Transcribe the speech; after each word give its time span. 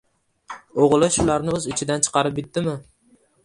O‘g‘li 0.85 1.11
shularni 1.17 1.55
o‘z 1.59 1.69
ichidan 1.75 2.09
chiqarib 2.09 2.41
bitdimi 2.43 2.79